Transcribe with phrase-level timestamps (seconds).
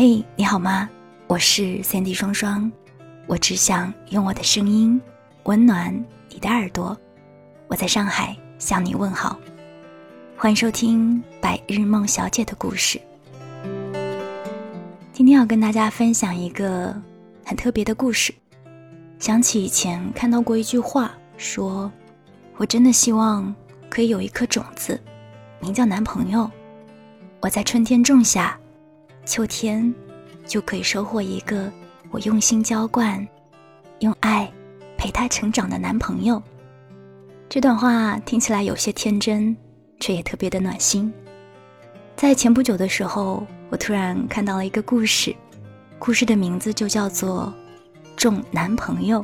[0.00, 0.88] 嘿，你好吗？
[1.26, 2.70] 我是三 D 双双，
[3.26, 5.02] 我只想用我的声音
[5.42, 5.92] 温暖
[6.28, 6.96] 你的耳朵。
[7.66, 9.36] 我在上海向你问好，
[10.36, 13.00] 欢迎收听《白日梦小姐的故事》。
[15.12, 16.94] 今天要跟大家分享一个
[17.44, 18.32] 很特别的故事。
[19.18, 21.90] 想起以前看到过一句话，说
[22.56, 23.52] ：“我真的希望
[23.90, 25.00] 可以有一颗种子，
[25.58, 26.48] 名叫男朋友。
[27.40, 28.56] 我在春天种下。”
[29.28, 29.94] 秋天，
[30.46, 31.70] 就可以收获一个
[32.10, 33.24] 我用心浇灌、
[33.98, 34.50] 用爱
[34.96, 36.42] 陪他成长的男朋友。
[37.46, 39.54] 这段话听起来有些天真，
[40.00, 41.12] 却也特别的暖心。
[42.16, 45.36] 在前不久的时候，我突然看到了一个故事，
[45.98, 47.52] 故事的名字就叫做
[48.18, 49.20] 《种男朋友》。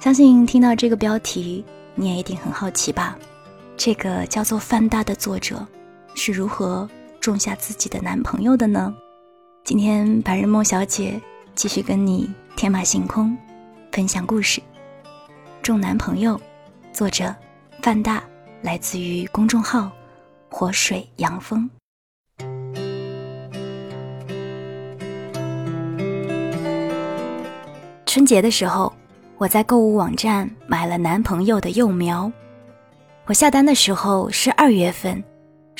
[0.00, 3.18] 相信听到这个标题，你也一定很好奇吧？
[3.78, 5.66] 这个叫做范大的作者
[6.14, 6.86] 是如何？
[7.20, 8.94] 种下自己的男朋友的呢？
[9.62, 11.20] 今天白日梦小姐
[11.54, 13.36] 继续跟你天马行空，
[13.92, 14.60] 分享故事。
[15.62, 16.40] 种男朋友，
[16.94, 17.34] 作者
[17.82, 18.22] 范大，
[18.62, 19.92] 来自于公众号
[20.48, 21.68] 活水阳风。
[28.06, 28.90] 春节的时候，
[29.36, 32.32] 我在购物网站买了男朋友的幼苗。
[33.26, 35.22] 我下单的时候是二月份。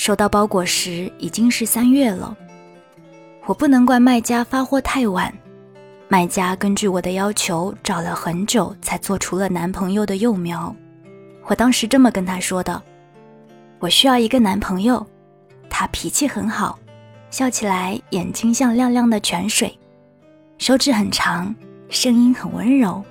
[0.00, 2.34] 收到包裹时已经是三月了，
[3.44, 5.30] 我不能怪卖家发货太晚。
[6.08, 10.74] 卖家根据我的要求找了很久才做出了男朋友的幼苗。
[11.44, 12.82] 我当时这么跟他说的
[13.78, 15.06] ：“我需要一个男朋友，
[15.68, 16.78] 他脾气很好，
[17.30, 19.78] 笑起来眼睛像亮亮的泉水，
[20.56, 21.54] 手指很长，
[21.90, 23.04] 声音很温柔。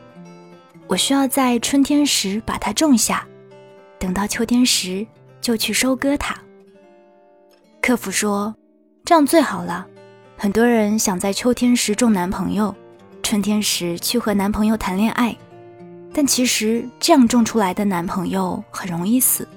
[0.88, 3.24] 我需要在春天时把它种下，
[4.00, 5.06] 等到秋天时
[5.40, 6.36] 就去收割它。”
[7.90, 8.54] 客服说
[9.04, 9.88] ：“这样最好了。
[10.38, 12.76] 很多人想在秋天时种男朋友，
[13.24, 15.36] 春天时去和男朋友谈恋爱，
[16.14, 19.48] 但其实这样种出来的男朋友很容易死。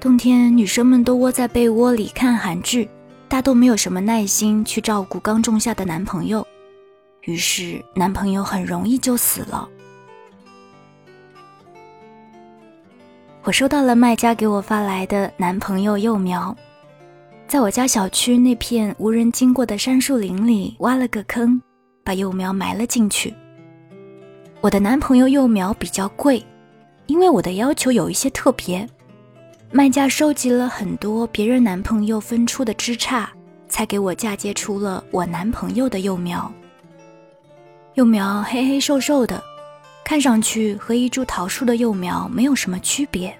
[0.00, 2.88] 冬天女生们都窝在被窝里看韩剧，
[3.28, 6.46] 大都没有什么耐心去照顾刚种下的男朋友，
[7.24, 9.68] 于是男朋友很容易就死了。”
[13.44, 16.56] 我收到了卖家给我发来的男朋友幼苗。
[17.48, 21.62] 在我家小区那片无人经过的杉树林里挖了个坑，
[22.02, 23.32] 把幼苗埋了进去。
[24.60, 26.44] 我的男朋友幼苗比较贵，
[27.06, 28.86] 因为我的要求有一些特别。
[29.70, 33.26] 卖家收集了很多别人男朋友分出的枝杈，
[33.68, 36.52] 才给我嫁接出了我男朋友的幼苗。
[37.94, 39.40] 幼苗黑黑瘦瘦的，
[40.04, 43.32] 看上去和一株桃树的幼苗没有什么区别。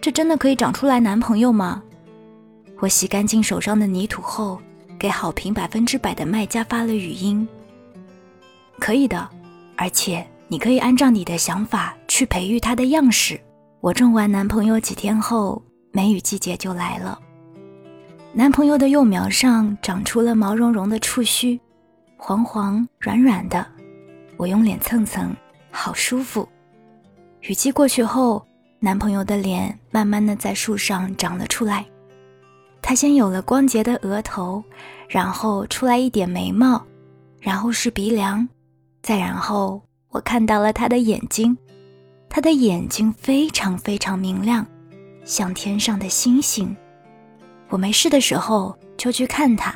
[0.00, 1.80] 这真的可以长出来男朋友吗？
[2.78, 4.60] 我洗干净手上的泥土后，
[4.98, 7.46] 给好评百分之百的卖家发了语音。
[8.78, 9.28] 可以的，
[9.76, 13.40] 而且你可以按照你的想法去培育它的样式。
[13.80, 17.18] 我种完男朋友几天后，梅雨季节就来了。
[18.34, 21.58] 男朋友的幼苗上长出了毛茸茸的触须，
[22.18, 23.66] 黄黄软软的，
[24.36, 25.34] 我用脸蹭蹭，
[25.70, 26.46] 好舒服。
[27.40, 28.46] 雨季过去后，
[28.80, 31.86] 男朋友的脸慢慢的在树上长了出来。
[32.88, 34.62] 他先有了光洁的额头，
[35.08, 36.80] 然后出来一点眉毛，
[37.40, 38.48] 然后是鼻梁，
[39.02, 41.58] 再然后我看到了他的眼睛，
[42.28, 44.64] 他的眼睛非常非常明亮，
[45.24, 46.76] 像天上的星星。
[47.70, 49.74] 我没事的时候就去看他，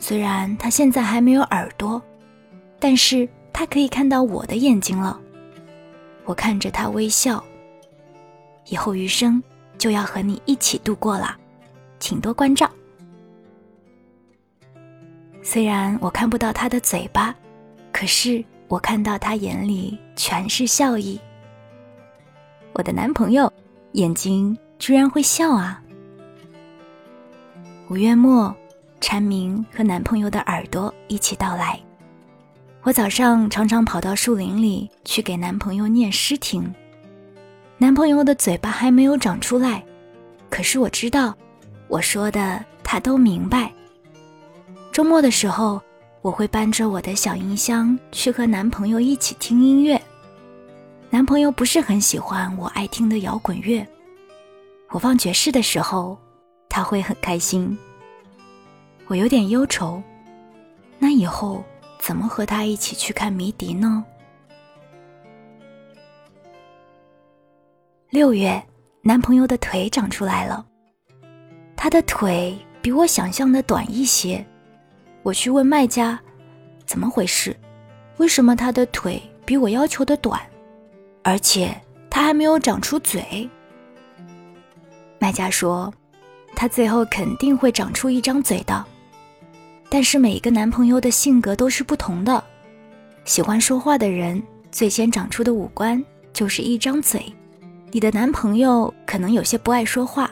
[0.00, 2.02] 虽然他现在还没有耳朵，
[2.80, 5.16] 但是他可以看到我的眼睛了。
[6.24, 7.40] 我看着他微笑，
[8.66, 9.40] 以后余生
[9.78, 11.36] 就要和你一起度过了。
[12.02, 12.68] 请多关照。
[15.40, 17.32] 虽然我看不到他的嘴巴，
[17.92, 21.18] 可是我看到他眼里全是笑意。
[22.72, 23.50] 我的男朋友
[23.92, 25.80] 眼睛居然会笑啊！
[27.88, 28.52] 五月末，
[29.00, 31.78] 蝉鸣和男朋友的耳朵一起到来。
[32.82, 36.74] 我早上常常跑到树林里去给男朋友念诗听。
[37.78, 39.84] 男朋友的嘴巴还没有长出来，
[40.50, 41.32] 可是我知道。
[41.92, 43.70] 我说的他都明白。
[44.90, 45.78] 周末的时候，
[46.22, 50.00] 我会搬着我的小音箱去和男朋友一起听音乐。
[51.10, 53.86] 男朋友不是很喜欢我爱听的摇滚乐，
[54.88, 56.16] 我放爵士的时候，
[56.66, 57.78] 他会很开心。
[59.06, 60.02] 我有点忧愁，
[60.98, 61.62] 那以后
[61.98, 64.02] 怎么和他一起去看迷笛呢？
[68.08, 68.62] 六月，
[69.02, 70.64] 男朋友的腿长出来了。
[71.82, 74.46] 他的腿比我想象的短一些，
[75.24, 76.16] 我去问卖家，
[76.86, 77.56] 怎么回事？
[78.18, 80.40] 为什么他的腿比我要求的短，
[81.24, 81.76] 而且
[82.08, 83.50] 他还没有长出嘴？
[85.18, 85.92] 卖家说，
[86.54, 88.84] 他最后肯定会长出一张嘴的。
[89.88, 92.44] 但是每一个男朋友的性格都是不同的，
[93.24, 94.40] 喜欢说话的人
[94.70, 96.00] 最先长出的五官
[96.32, 97.24] 就是一张嘴。
[97.90, 100.30] 你的男朋友可能有些不爱说话，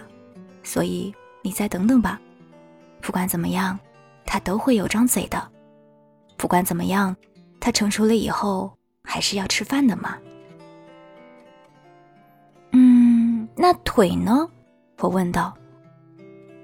[0.63, 2.21] 所以你再等等吧。
[3.01, 3.79] 不管怎么样，
[4.25, 5.51] 他都会有张嘴的。
[6.37, 7.17] 不管怎么样，
[7.59, 8.73] 他成熟了以后
[9.03, 10.17] 还是要吃饭的嘛。
[12.73, 14.49] 嗯，那腿呢？
[14.99, 15.57] 我问道。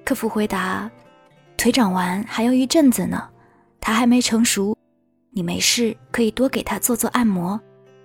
[0.04, 0.90] 客服回答。
[1.56, 3.28] 腿长完还要一阵子呢，
[3.80, 4.76] 他还没成熟，
[5.30, 7.58] 你没事可以多给他做做按摩，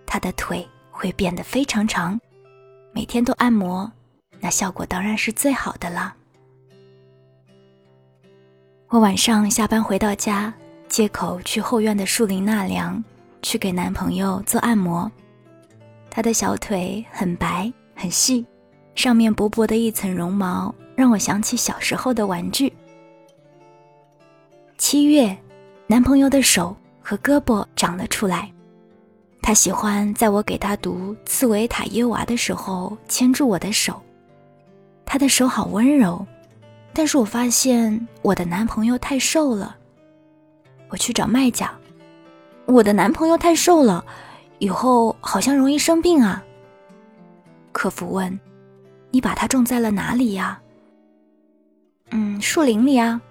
[0.05, 2.19] 他的腿会变得非常长，
[2.93, 3.91] 每天都按摩，
[4.39, 6.15] 那效果当然是最好的啦。
[8.91, 10.53] 我晚上下班回到家，
[10.89, 13.01] 借口去后院的树林纳凉，
[13.41, 15.09] 去给男朋友做按摩，
[16.09, 18.45] 他的小腿很白很细，
[18.93, 22.73] 上面薄薄的一层绒毛，让我想起小时候的玩具。
[24.77, 25.37] 七月，
[25.87, 28.51] 男朋友的手和胳膊长了出来。
[29.41, 34.01] 他喜欢在我给他读《茨维塔耶娃》的时候牵住我的手。
[35.05, 36.27] 他的手好温柔，
[36.93, 39.75] 但是我发现我的男朋友太瘦了。
[40.89, 41.73] 我去找卖家，
[42.65, 44.03] 我的男朋友太瘦了，
[44.59, 46.43] 以后好像容易生病啊。
[47.71, 48.37] 客服问
[49.09, 50.59] ：“你把它种在了哪里呀
[52.11, 53.21] ？”“嗯，树林里啊。”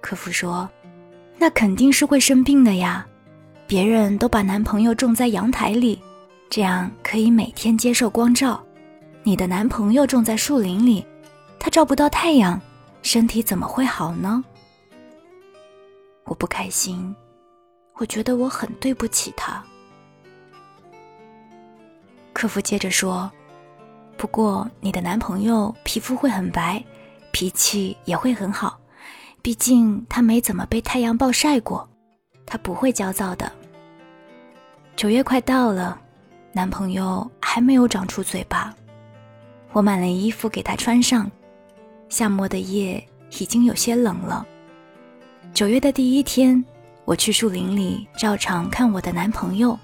[0.00, 0.70] 客服说
[1.36, 3.04] ：“那肯定是会生病的呀，
[3.66, 6.00] 别人都把男朋友种在阳台里，
[6.48, 8.62] 这样可以每天接受光照。
[9.24, 11.04] 你的男朋友种在树林里，
[11.60, 12.60] 他照不到太阳，
[13.02, 14.42] 身体怎么会好呢？”
[16.24, 17.14] 我不开心，
[17.94, 19.62] 我觉得我很对不起他。
[22.32, 23.30] 客服接着说
[24.16, 26.82] ：“不过你的男朋友皮肤会很白，
[27.30, 28.78] 脾气也会很好。”
[29.42, 31.88] 毕竟他没怎么被太阳暴晒过，
[32.44, 33.50] 他不会焦躁的。
[34.96, 35.98] 九月快到了，
[36.52, 38.74] 男朋友还没有长出嘴巴。
[39.72, 41.30] 我买了衣服给他穿上。
[42.10, 43.02] 夏末的夜
[43.38, 44.44] 已经有些冷了。
[45.54, 46.62] 九月的第一天，
[47.04, 49.78] 我去树林里照常看我的男朋友。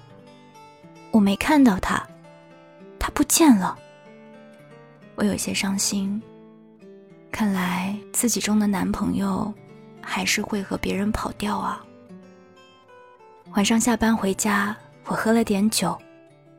[1.11, 2.05] 我没看到他，
[2.99, 3.75] 他不见了。
[5.15, 6.21] 我有些伤心。
[7.31, 9.51] 看来自己中的男朋友，
[10.01, 11.83] 还是会和别人跑掉啊。
[13.53, 14.75] 晚上下班回家，
[15.05, 15.97] 我喝了点酒，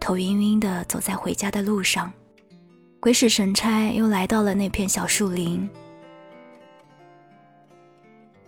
[0.00, 2.10] 头晕晕的走在回家的路上，
[3.00, 5.68] 鬼使神差又来到了那片小树林。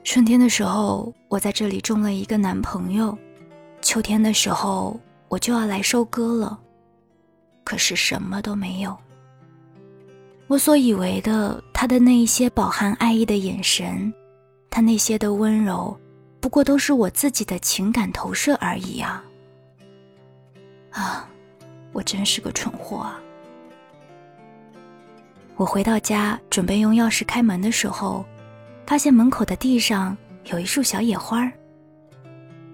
[0.02, 3.16] 春天的时候，我在这里种了一个男朋友，
[3.80, 4.98] 秋天的时候
[5.28, 6.58] 我就要来收割了，
[7.62, 8.96] 可是什么都没有。
[10.48, 14.12] 我所以为的他的那一些饱含爱意的眼神，
[14.68, 15.96] 他那些的温柔，
[16.40, 19.24] 不过都是我自己的情感投射而已啊！
[20.90, 21.30] 啊，
[21.92, 23.20] 我真是个蠢货啊！
[25.60, 28.24] 我回到家准备用钥匙开门的时候，
[28.86, 31.52] 发现门口的地上有一束小野花儿，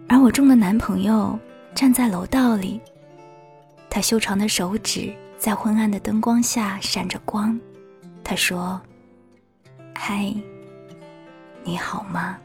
[0.09, 1.37] 而我种的男朋友
[1.75, 2.81] 站在楼道里，
[3.91, 5.13] 他修长的手指。
[5.37, 7.61] 在昏暗的灯光下闪着光，
[8.25, 8.81] 他说
[9.93, 10.35] ：“嗨，
[11.63, 12.39] 你好吗？”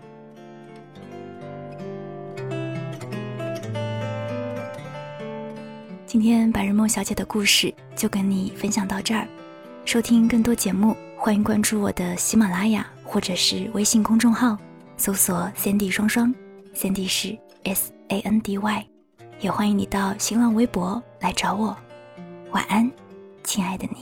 [6.05, 9.25] 今天白日梦小姐的故事就跟你分享到这儿。
[9.91, 14.57] 收听更多节目，欢迎关注我的喜马拉雅或者是微信公众号，
[14.95, 16.33] 搜索“Sandy 双双
[16.73, 18.87] ”，Sandy 是 S A N D Y，
[19.41, 21.75] 也欢迎你到新浪微博来找我。
[22.51, 22.89] 晚安，
[23.43, 23.97] 亲爱的你。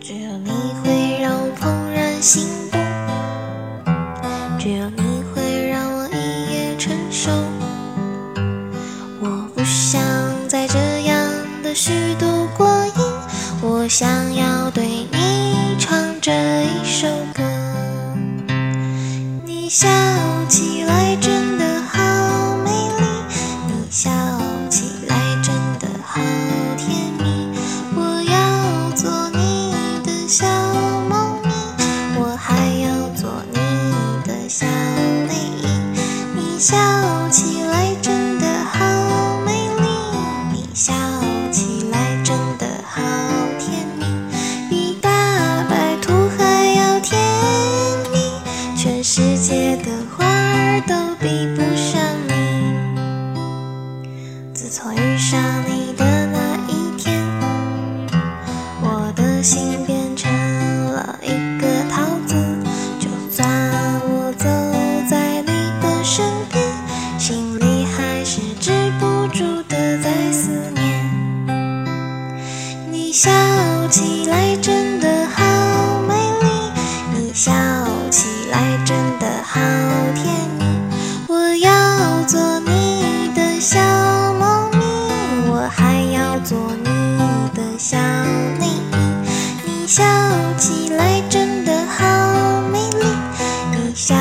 [0.00, 0.50] 只有你
[0.82, 2.80] 会让我怦然心动，
[4.58, 4.90] 只有
[14.00, 17.42] 想要对你唱这一首歌。
[19.44, 19.86] 你笑
[20.48, 21.39] 起来真
[49.00, 51.26] 这世界的花儿都比
[51.56, 52.34] 不上你，
[54.52, 57.18] 自从遇上你的那一天，
[58.82, 60.30] 我的心变成
[60.84, 62.36] 了一个桃子，
[63.00, 63.48] 就算
[64.02, 64.44] 我走
[65.08, 66.62] 在你的身边，
[67.18, 71.88] 心里还是止不住的在思念。
[72.92, 73.30] 你笑
[73.88, 74.39] 起来。
[94.00, 94.16] 笑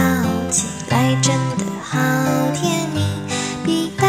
[0.52, 1.98] 起来真的好
[2.54, 3.00] 甜蜜，
[3.64, 4.06] 比大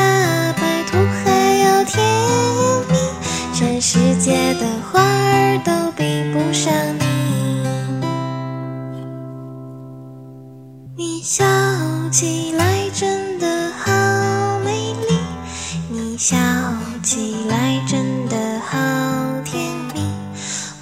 [0.55, 2.05] 白兔还要甜
[2.89, 2.97] 蜜。
[3.55, 7.05] 全世界的花儿都比不上你，
[10.97, 11.45] 你笑
[12.11, 15.17] 起来真的好美丽，
[15.89, 16.37] 你笑
[17.01, 18.37] 起来真的
[18.69, 18.77] 好
[19.45, 20.03] 甜蜜。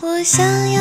[0.00, 0.42] 我想
[0.72, 0.77] 要。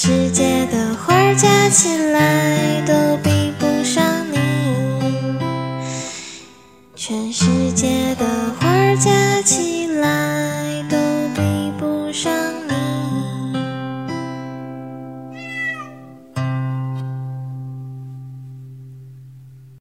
[0.00, 4.38] 世界的花儿加起来都比不上你。
[6.94, 8.24] 全世界的